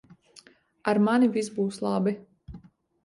[0.93, 2.15] Ar mani viss būs labi.